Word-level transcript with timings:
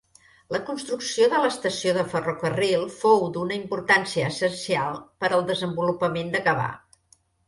La 0.53 0.59
construcció 0.67 1.25
de 1.33 1.41
l'estació 1.41 1.91
del 1.97 2.07
ferrocarril 2.13 2.85
fou 3.01 3.21
d'una 3.35 3.55
importància 3.57 4.31
essencial 4.31 4.97
per 5.25 5.29
al 5.39 5.45
desenvolupament 5.51 6.33
de 6.37 6.43
Gavà. 6.49 6.67